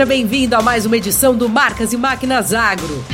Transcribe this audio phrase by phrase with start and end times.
[0.00, 3.04] Seja bem-vindo a mais uma edição do Marcas e Máquinas Agro.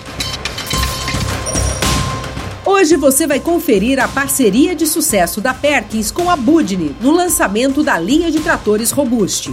[2.65, 7.83] Hoje você vai conferir a parceria de sucesso da Perkins com a Budni no lançamento
[7.83, 9.52] da linha de tratores Robuste.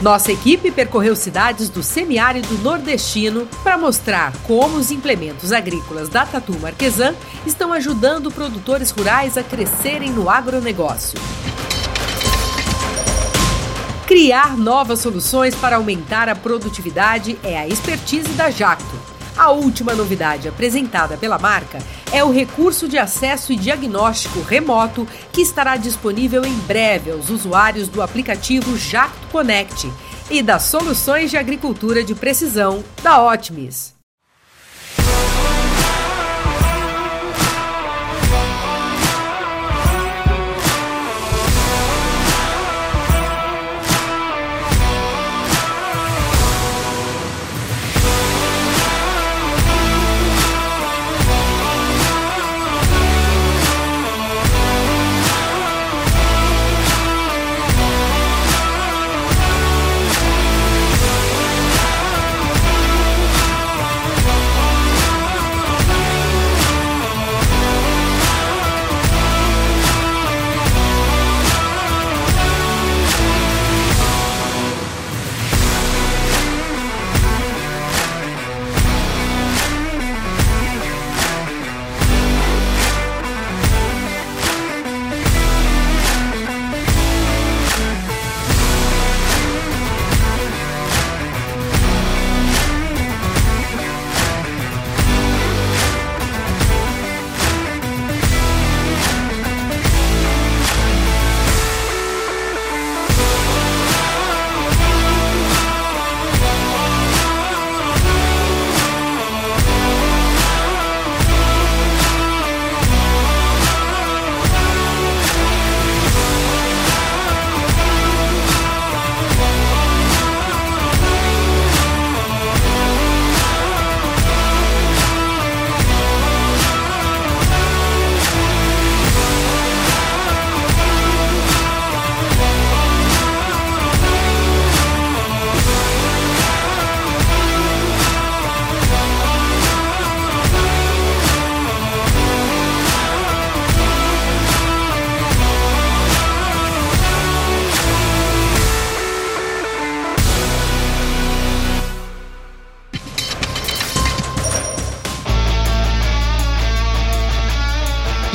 [0.00, 6.56] Nossa equipe percorreu cidades do semiárido nordestino para mostrar como os implementos agrícolas da Tatu
[6.60, 7.12] Marquesan
[7.44, 11.18] estão ajudando produtores rurais a crescerem no agronegócio.
[14.08, 18.98] Criar novas soluções para aumentar a produtividade é a expertise da Jacto.
[19.36, 21.78] A última novidade apresentada pela marca
[22.10, 27.86] é o recurso de acesso e diagnóstico remoto que estará disponível em breve aos usuários
[27.86, 29.92] do aplicativo Jacto Connect
[30.30, 33.97] e das soluções de agricultura de precisão da Optimis.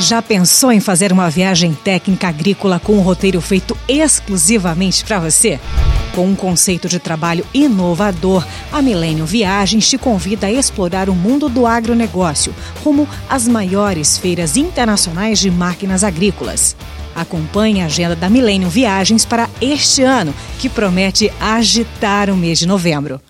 [0.04, 5.58] Já pensou em fazer uma viagem técnica agrícola com um roteiro feito exclusivamente para você?
[6.14, 11.48] Com um conceito de trabalho inovador, a Milênio Viagens te convida a explorar o mundo
[11.48, 12.54] do agronegócio,
[12.84, 16.76] rumo às maiores feiras internacionais de máquinas agrícolas.
[17.14, 22.66] Acompanhe a agenda da Milênio Viagens para este ano, que promete agitar o mês de
[22.66, 23.22] novembro.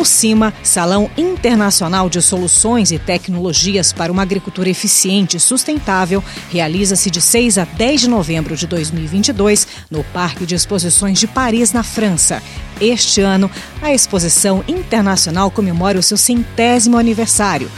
[0.00, 7.10] O CIMA, Salão Internacional de Soluções e Tecnologias para uma Agricultura Eficiente e Sustentável, realiza-se
[7.10, 11.82] de 6 a 10 de novembro de 2022 no Parque de Exposições de Paris, na
[11.82, 12.42] França.
[12.80, 13.50] Este ano,
[13.82, 17.70] a exposição internacional comemora o seu centésimo aniversário.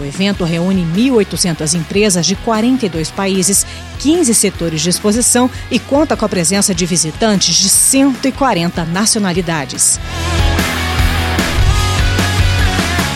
[0.00, 3.64] O evento reúne 1.800 empresas de 42 países,
[4.00, 10.00] 15 setores de exposição e conta com a presença de visitantes de 140 nacionalidades.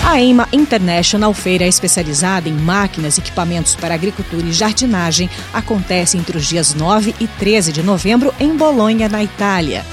[0.05, 6.37] A EIMA International, feira especializada em máquinas e equipamentos para agricultura e jardinagem, acontece entre
[6.37, 9.85] os dias 9 e 13 de novembro em Bolonha, na Itália.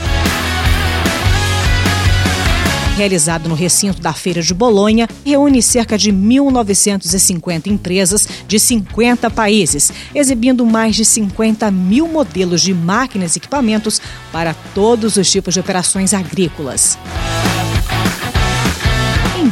[2.97, 9.89] Realizado no recinto da Feira de Bolonha, reúne cerca de 1.950 empresas de 50 países,
[10.13, 14.01] exibindo mais de 50 mil modelos de máquinas e equipamentos
[14.33, 16.97] para todos os tipos de operações agrícolas.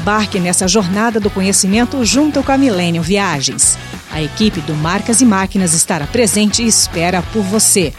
[0.07, 3.77] Embarque nessa jornada do conhecimento junto com a Millennium Viagens.
[4.09, 7.93] A equipe do Marcas e Máquinas estará presente e espera por você.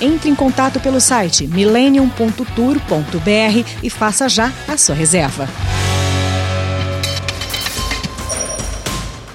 [0.00, 5.48] Entre em contato pelo site millennium.tour.br e faça já a sua reserva.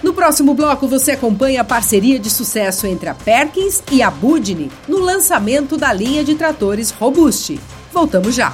[0.03, 4.69] No próximo bloco, você acompanha a parceria de sucesso entre a Perkins e a Budni
[4.89, 7.57] no lançamento da linha de tratores Robuste.
[7.93, 8.53] Voltamos já.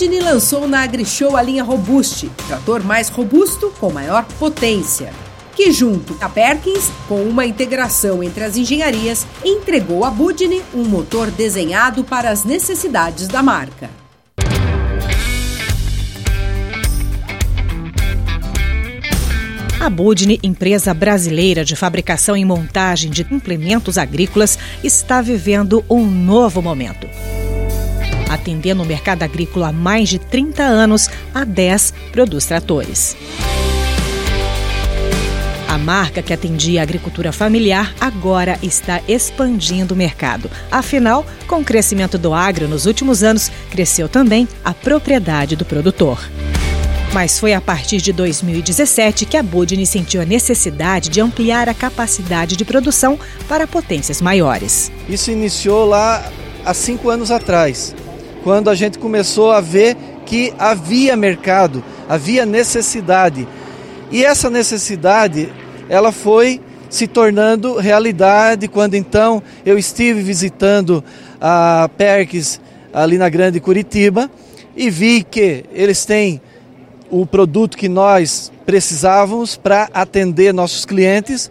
[0.00, 5.12] Budini lançou na AgriShow a linha Robuste, trator mais robusto com maior potência,
[5.54, 11.30] que junto a Perkins, com uma integração entre as engenharias, entregou a Budini um motor
[11.30, 13.90] desenhado para as necessidades da marca.
[19.78, 26.62] A Budni, empresa brasileira de fabricação e montagem de implementos agrícolas, está vivendo um novo
[26.62, 27.06] momento.
[28.30, 33.16] Atendendo o mercado agrícola há mais de 30 anos, a 10 produz tratores.
[35.68, 40.50] A marca que atendia a agricultura familiar agora está expandindo o mercado.
[40.70, 46.20] Afinal, com o crescimento do agro nos últimos anos, cresceu também a propriedade do produtor.
[47.12, 51.74] Mas foi a partir de 2017 que a Budini sentiu a necessidade de ampliar a
[51.74, 53.18] capacidade de produção
[53.48, 54.92] para potências maiores.
[55.08, 56.30] Isso iniciou lá
[56.64, 57.94] há cinco anos atrás,
[58.42, 63.46] quando a gente começou a ver que havia mercado, havia necessidade.
[64.10, 65.52] E essa necessidade,
[65.88, 71.04] ela foi se tornando realidade quando então eu estive visitando
[71.40, 72.60] a Perks
[72.92, 74.28] ali na Grande Curitiba
[74.76, 76.40] e vi que eles têm
[77.08, 81.50] o produto que nós precisávamos para atender nossos clientes.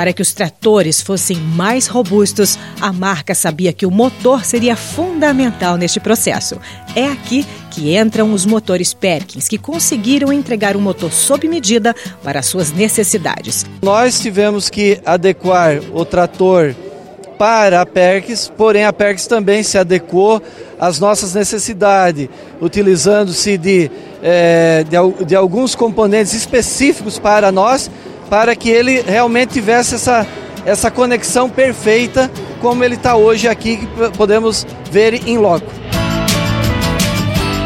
[0.00, 5.76] Para que os tratores fossem mais robustos, a marca sabia que o motor seria fundamental
[5.76, 6.58] neste processo.
[6.96, 12.40] É aqui que entram os motores Perkins, que conseguiram entregar um motor sob medida para
[12.40, 13.66] suas necessidades.
[13.82, 16.74] Nós tivemos que adequar o trator
[17.38, 20.42] para a Perks, porém a Perks também se adequou
[20.78, 22.26] às nossas necessidades,
[22.58, 23.90] utilizando-se de,
[24.22, 27.90] é, de, de alguns componentes específicos para nós,
[28.30, 30.24] para que ele realmente tivesse essa,
[30.64, 35.70] essa conexão perfeita, como ele está hoje aqui, que podemos ver em loco.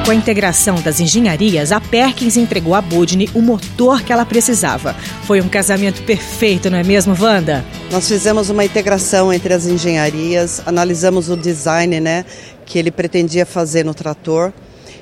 [0.04, 4.94] Com a integração das engenharias, a Perkins entregou a Budni o motor que ela precisava.
[5.26, 7.64] Foi um casamento perfeito, não é mesmo, Wanda?
[7.90, 12.24] Nós fizemos uma integração entre as engenharias, analisamos o design né,
[12.66, 14.52] que ele pretendia fazer no trator.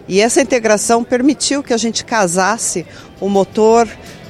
[0.09, 2.87] E essa integração permitiu que a gente casasse
[3.21, 3.88] o motor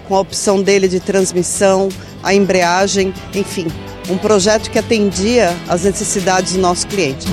[0.09, 1.89] com a opção dele de transmissão,
[2.23, 3.67] a embreagem, enfim,
[4.09, 7.27] um projeto que atendia às necessidades do nosso cliente.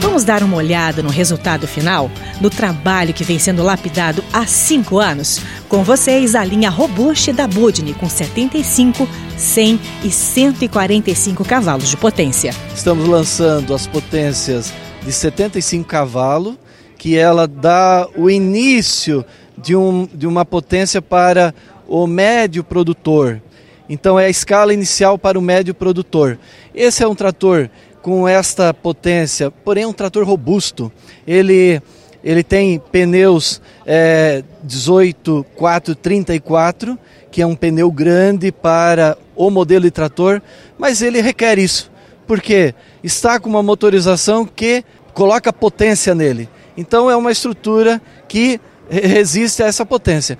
[0.00, 2.10] Vamos dar uma olhada no resultado final
[2.40, 5.40] do trabalho que vem sendo lapidado há cinco anos.
[5.68, 12.54] Com vocês, a linha Robuste da Budni, com 75, 100 e 145 cavalos de potência.
[12.74, 14.72] Estamos lançando as potências
[15.02, 16.54] de 75 cavalos,
[16.96, 19.24] que ela dá o início
[19.58, 21.54] de, um, de uma potência para
[21.88, 23.40] o médio produtor.
[23.88, 26.38] Então é a escala inicial para o médio produtor.
[26.74, 27.70] Esse é um trator
[28.02, 30.92] com esta potência, porém é um trator robusto.
[31.26, 31.80] Ele,
[32.22, 36.98] ele tem pneus é, 18 434,
[37.30, 40.40] que é um pneu grande para o modelo de trator,
[40.78, 41.90] mas ele requer isso,
[42.26, 46.48] porque está com uma motorização que coloca potência nele.
[46.76, 50.38] Então é uma estrutura que resiste a essa potência.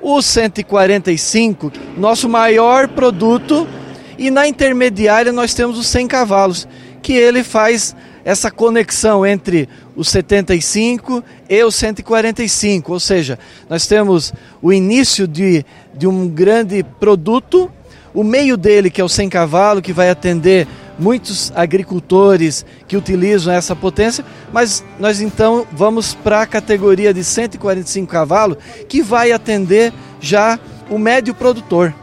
[0.00, 3.68] O 145, nosso maior produto,
[4.18, 6.66] e na intermediária nós temos os 100 cavalos,
[7.02, 13.38] que ele faz essa conexão entre o 75 e o 145, ou seja,
[13.68, 15.64] nós temos o início de,
[15.94, 17.70] de um grande produto,
[18.12, 20.66] o meio dele, que é o 100 cavalo, que vai atender
[21.00, 28.06] muitos agricultores que utilizam essa potência, mas nós então vamos para a categoria de 145
[28.10, 31.94] cavalos, que vai atender já o médio produtor.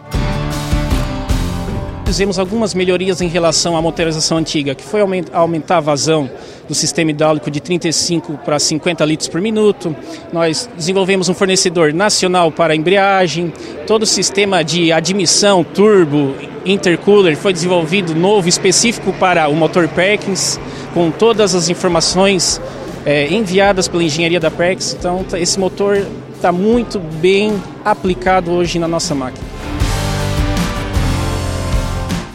[2.06, 5.02] Fizemos algumas melhorias em relação à motorização antiga, que foi
[5.34, 6.30] aumentar a vazão
[6.68, 9.96] do sistema hidráulico de 35 para 50 litros por minuto.
[10.32, 13.52] Nós desenvolvemos um fornecedor nacional para embreagem,
[13.86, 20.60] todo o sistema de admissão, turbo, intercooler foi desenvolvido novo, específico para o motor Perkins,
[20.94, 22.62] com todas as informações
[23.06, 24.94] é, enviadas pela engenharia da Perkins.
[24.94, 26.06] Então, esse motor
[26.36, 29.57] está muito bem aplicado hoje na nossa máquina.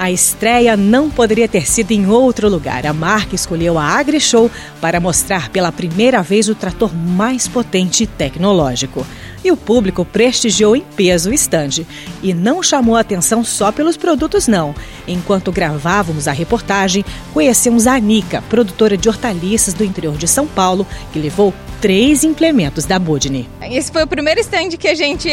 [0.02, 2.84] A estreia não poderia ter sido em outro lugar.
[2.84, 8.06] A marca escolheu a AgriShow para mostrar pela primeira vez o trator mais potente e
[8.08, 9.06] tecnológico.
[9.44, 11.86] E o público prestigiou em peso o estande.
[12.20, 14.74] E não chamou atenção só pelos produtos, não.
[15.06, 20.84] Enquanto gravávamos a reportagem, conhecemos a Anica, produtora de hortaliças do interior de São Paulo,
[21.12, 23.48] que levou três implementos da Budney.
[23.70, 25.30] Esse foi o primeiro stand que a gente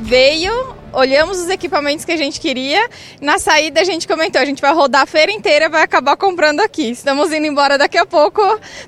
[0.00, 2.88] veio olhamos os equipamentos que a gente queria.
[3.20, 6.60] Na saída a gente comentou, a gente vai rodar a feira inteira, vai acabar comprando
[6.60, 6.90] aqui.
[6.90, 8.42] Estamos indo embora daqui a pouco,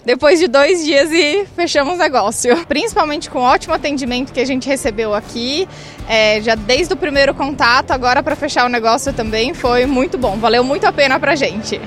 [0.05, 2.57] depois de dois dias e fechamos o negócio.
[2.67, 5.69] Principalmente com o ótimo atendimento que a gente recebeu aqui,
[6.09, 10.37] é, já desde o primeiro contato, agora para fechar o negócio também foi muito bom.
[10.38, 11.79] Valeu muito a pena para gente.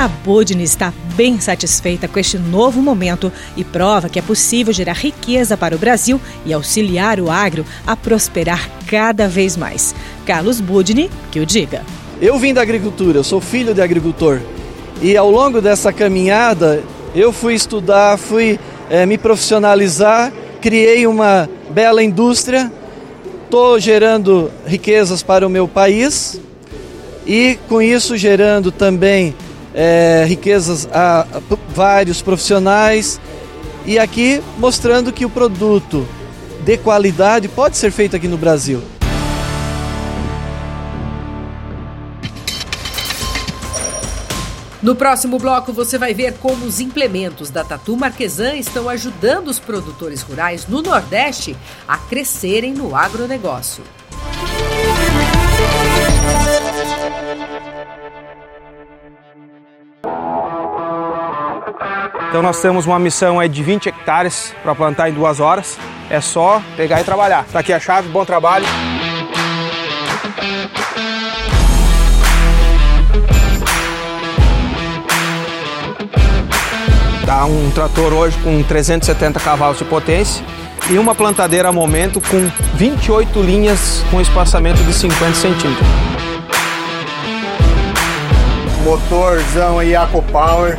[0.00, 4.94] A Budni está bem satisfeita com este novo momento e prova que é possível gerar
[4.94, 9.94] riqueza para o Brasil e auxiliar o agro a prosperar cada vez mais.
[10.24, 11.82] Carlos Budni, que o diga.
[12.18, 14.40] Eu vim da agricultura, eu sou filho de agricultor
[15.02, 16.82] e ao longo dessa caminhada
[17.14, 22.72] eu fui estudar, fui é, me profissionalizar, criei uma bela indústria,
[23.44, 26.40] estou gerando riquezas para o meu país
[27.26, 29.34] e com isso gerando também
[29.74, 31.40] é, riquezas a, a
[31.74, 33.20] vários profissionais
[33.86, 36.06] e aqui mostrando que o produto
[36.64, 38.82] de qualidade pode ser feito aqui no Brasil.
[44.82, 49.58] No próximo bloco você vai ver como os implementos da Tatu Marquesan estão ajudando os
[49.58, 51.54] produtores rurais no Nordeste
[51.86, 53.84] a crescerem no agronegócio.
[62.30, 65.76] Então nós temos uma missão aí de 20 hectares para plantar em duas horas.
[66.08, 67.44] É só pegar e trabalhar.
[67.52, 68.64] Tá aqui a chave, bom trabalho.
[77.26, 80.44] Tá um trator hoje com 370 cavalos de potência
[80.88, 85.88] e uma plantadeira a momento com 28 linhas com espaçamento de 50 centímetros.
[88.84, 89.94] Motorzão aí
[90.30, 90.78] Power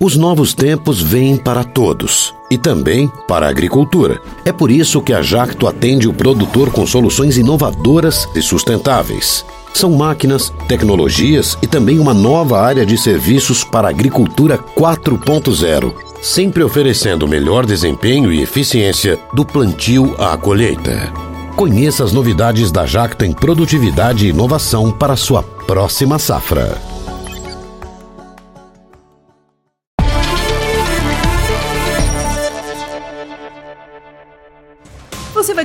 [0.00, 4.22] Os novos tempos vêm para todos e também para a agricultura.
[4.44, 9.44] É por isso que a Jacto atende o produtor com soluções inovadoras e sustentáveis.
[9.74, 16.62] São máquinas, tecnologias e também uma nova área de serviços para a agricultura 4.0, sempre
[16.62, 21.12] oferecendo melhor desempenho e eficiência do plantio à colheita.
[21.56, 26.87] Conheça as novidades da Jacto em produtividade e inovação para sua próxima safra.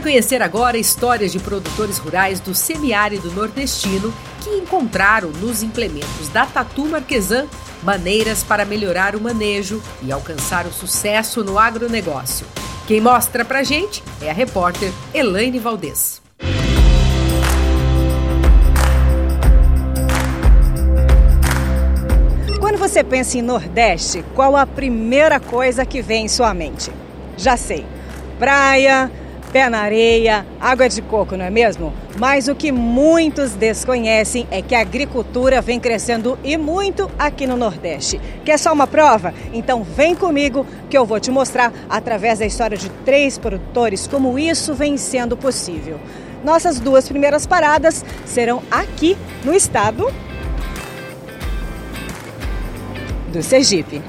[0.03, 6.86] Conhecer agora histórias de produtores rurais do semiárido nordestino que encontraram nos implementos da Tatu
[6.86, 7.48] Marquesan
[7.81, 12.45] maneiras para melhorar o manejo e alcançar o sucesso no agronegócio.
[12.86, 16.22] Quem mostra pra gente é a repórter Elaine Valdez.
[22.60, 26.91] Quando você pensa em Nordeste, qual a primeira coisa que vem em sua mente?
[27.38, 27.86] Já sei.
[28.38, 29.10] Praia,
[29.53, 31.93] pé na areia, água de coco, não é mesmo?
[32.17, 37.55] Mas o que muitos desconhecem é que a agricultura vem crescendo e muito aqui no
[37.55, 38.19] Nordeste.
[38.43, 39.31] Quer só uma prova?
[39.53, 44.39] Então vem comigo que eu vou te mostrar através da história de três produtores como
[44.39, 46.00] isso vem sendo possível.
[46.43, 50.12] Nossas duas primeiras paradas serão aqui no estado
[53.31, 54.01] do Sergipe.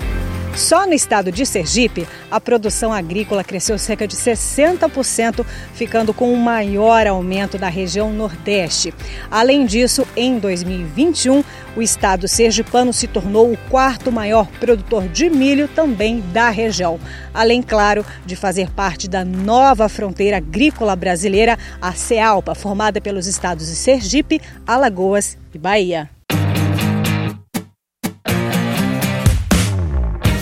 [0.56, 6.36] Só no estado de Sergipe, a produção agrícola cresceu cerca de 60%, ficando com o
[6.36, 8.94] maior aumento da região Nordeste.
[9.28, 11.42] Além disso, em 2021,
[11.76, 17.00] o estado sergipano se tornou o quarto maior produtor de milho também da região.
[17.34, 23.66] Além, claro, de fazer parte da nova fronteira agrícola brasileira, a CEALPA, formada pelos estados
[23.66, 26.13] de Sergipe, Alagoas e Bahia.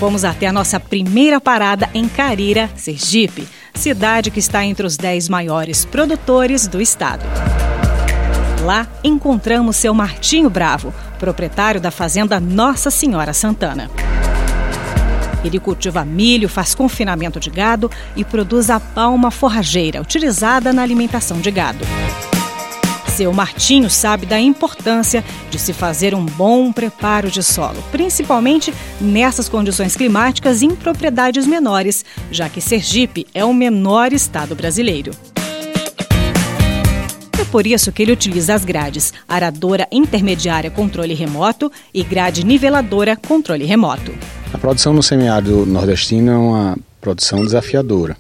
[0.03, 5.29] Fomos até a nossa primeira parada em Carira, Sergipe, cidade que está entre os 10
[5.29, 7.23] maiores produtores do estado.
[8.65, 13.89] Lá encontramos seu Martinho Bravo, proprietário da fazenda Nossa Senhora Santana.
[15.45, 21.39] Ele cultiva milho, faz confinamento de gado e produz a palma forrageira, utilizada na alimentação
[21.41, 21.87] de gado.
[23.17, 29.51] Seu Martinho sabe da importância de se fazer um bom preparo de solo, principalmente nessas
[29.51, 35.13] condições climáticas em propriedades menores, já que Sergipe é o menor estado brasileiro.
[37.39, 43.15] É por isso que ele utiliza as grades aradora intermediária controle remoto e grade niveladora
[43.15, 44.15] controle remoto.
[44.55, 48.17] A produção no semiárido nordestino é uma produção desafiadora.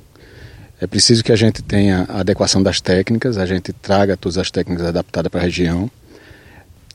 [0.82, 4.50] É preciso que a gente tenha a adequação das técnicas, a gente traga todas as
[4.50, 5.88] técnicas adaptadas para a região,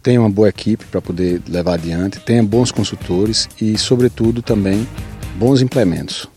[0.03, 4.85] tenha uma boa equipe para poder levar adiante, tenha bons consultores e, sobretudo, também
[5.37, 6.27] bons implementos.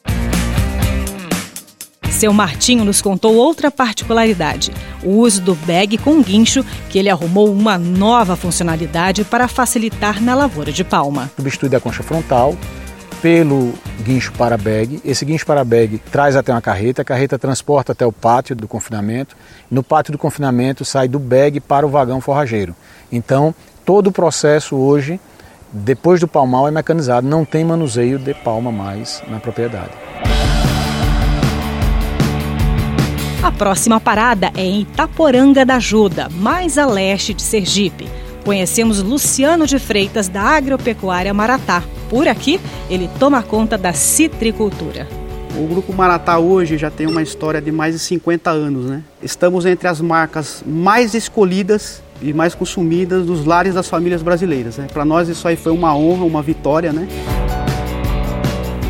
[2.09, 4.71] Seu Martinho nos contou outra particularidade:
[5.03, 10.37] o uso do bag com guincho, que ele arrumou uma nova funcionalidade para facilitar na
[10.37, 11.29] lavoura de palma.
[11.35, 12.57] Substitui a concha frontal,
[13.21, 15.01] pelo guincho para bag.
[15.05, 18.67] Esse guincho para bag traz até uma carreta, a carreta transporta até o pátio do
[18.67, 19.37] confinamento.
[19.71, 22.75] No pátio do confinamento sai do bag para o vagão forrageiro.
[23.13, 23.55] Então,
[23.85, 25.21] todo o processo hoje,
[25.73, 29.93] depois do palmal, é mecanizado, não tem manuseio de palma mais na propriedade.
[33.43, 38.07] A próxima parada é em Itaporanga da Ajuda, mais a leste de Sergipe.
[38.45, 41.83] Conhecemos Luciano de Freitas, da Agropecuária Maratá.
[42.09, 45.07] Por aqui, ele toma conta da citricultura.
[45.57, 49.03] O Grupo Maratá hoje já tem uma história de mais de 50 anos, né?
[49.23, 54.77] Estamos entre as marcas mais escolhidas e mais consumidas dos lares das famílias brasileiras.
[54.77, 54.87] Né?
[54.93, 57.09] Para nós isso aí foi uma honra, uma vitória, né?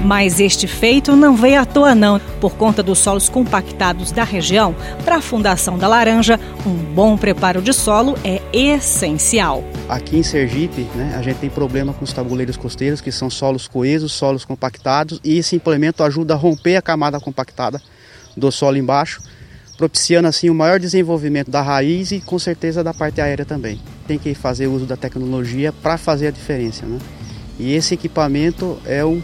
[0.05, 2.19] Mas este feito não veio à toa não.
[2.41, 7.61] Por conta dos solos compactados da região, para a fundação da laranja, um bom preparo
[7.61, 9.63] de solo é essencial.
[9.89, 13.69] Aqui em Sergipe, né, a gente tem problema com os tabuleiros costeiros, que são solos
[13.69, 17.81] coesos, solos compactados, e esse implemento ajuda a romper a camada compactada
[18.37, 19.21] do solo embaixo,
[19.77, 23.81] propiciando assim o maior desenvolvimento da raiz e com certeza da parte aérea também.
[24.07, 26.87] Tem que fazer uso da tecnologia para fazer a diferença.
[26.87, 26.99] Né?
[27.59, 29.21] E esse equipamento é um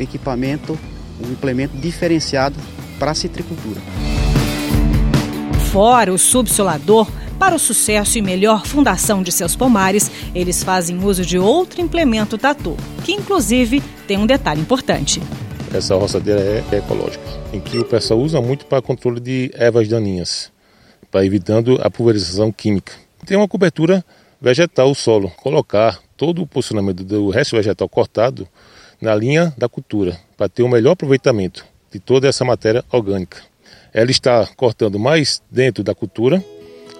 [0.00, 0.78] equipamento,
[1.20, 2.56] um implemento diferenciado
[2.98, 3.80] para a citricultura.
[5.70, 11.24] Fora o subsolador, para o sucesso e melhor fundação de seus pomares, eles fazem uso
[11.24, 15.22] de outro implemento tatu, que inclusive tem um detalhe importante.
[15.72, 20.50] Essa roçadeira é ecológica, em que o pessoal usa muito para controle de ervas daninhas,
[21.10, 22.92] para evitando a pulverização química.
[23.26, 24.04] Tem uma cobertura
[24.40, 28.48] vegetal o solo, colocar todo o posicionamento do resto vegetal cortado
[29.00, 33.38] na linha da cultura, para ter o melhor aproveitamento de toda essa matéria orgânica.
[33.92, 36.44] Ela está cortando mais dentro da cultura,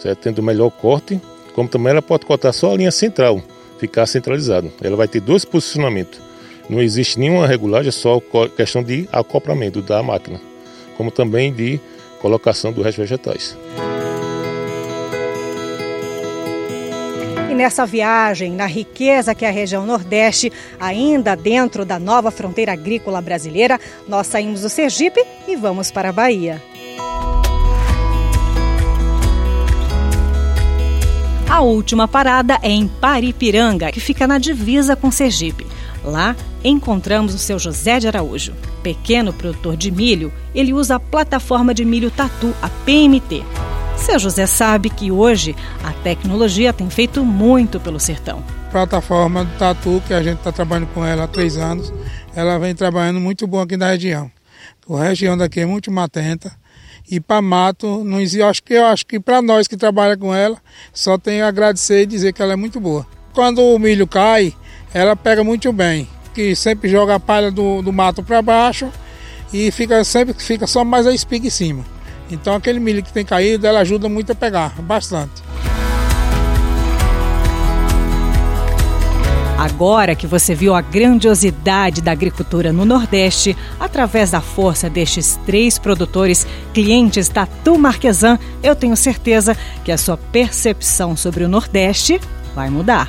[0.00, 0.20] certo?
[0.20, 1.20] tendo o melhor corte,
[1.54, 3.42] como também ela pode cortar só a linha central,
[3.78, 4.72] ficar centralizado.
[4.80, 6.20] Ela vai ter dois posicionamentos.
[6.68, 8.20] Não existe nenhuma regulagem, é só
[8.56, 10.40] questão de acoplamento da máquina,
[10.96, 11.80] como também de
[12.20, 13.56] colocação do resto vegetais.
[17.58, 23.20] Nessa viagem, na riqueza que é a região Nordeste, ainda dentro da nova fronteira agrícola
[23.20, 26.62] brasileira, nós saímos do Sergipe e vamos para a Bahia.
[31.50, 35.66] A última parada é em Paripiranga, que fica na divisa com Sergipe.
[36.04, 38.52] Lá encontramos o seu José de Araújo.
[38.84, 43.42] Pequeno produtor de milho, ele usa a plataforma de milho Tatu, a PMT.
[44.08, 48.42] Seu José sabe que hoje a tecnologia tem feito muito pelo sertão.
[48.68, 51.92] A plataforma do Tatu, que a gente está trabalhando com ela há três anos,
[52.34, 54.30] ela vem trabalhando muito bom aqui na região.
[54.88, 56.50] A região daqui é muito matenta
[57.10, 60.34] e para mato, não existe, acho que eu acho que para nós que trabalhamos com
[60.34, 60.56] ela,
[60.90, 63.06] só tem a agradecer e dizer que ela é muito boa.
[63.34, 64.54] Quando o milho cai,
[64.94, 68.90] ela pega muito bem, que sempre joga a palha do, do mato para baixo
[69.52, 71.97] e fica sempre fica só mais a espiga em cima.
[72.34, 75.42] Então aquele milho que tem caído, ela ajuda muito a pegar, bastante.
[79.58, 85.80] Agora que você viu a grandiosidade da agricultura no Nordeste, através da força destes três
[85.80, 92.20] produtores, clientes Tatu Marquesan, eu tenho certeza que a sua percepção sobre o Nordeste
[92.54, 93.08] vai mudar.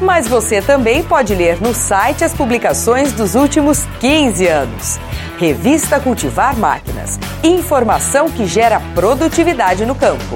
[0.00, 4.98] Mas você também pode ler no site as publicações dos últimos 15 anos.
[5.38, 7.18] Revista Cultivar Máquinas.
[7.42, 10.34] Informação que gera produtividade no campo.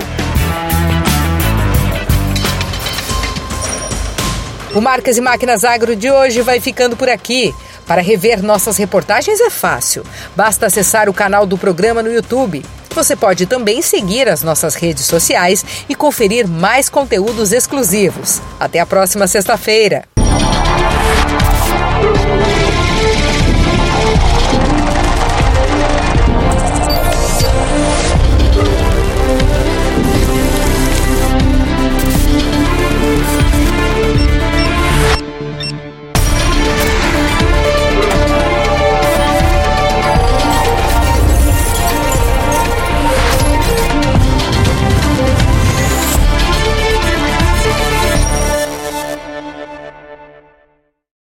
[4.75, 7.55] O Marcas e Máquinas Agro de hoje vai ficando por aqui.
[7.87, 10.05] Para rever nossas reportagens é fácil.
[10.37, 12.65] Basta acessar o canal do programa no YouTube.
[12.95, 18.41] Você pode também seguir as nossas redes sociais e conferir mais conteúdos exclusivos.
[18.59, 20.05] Até a próxima sexta-feira.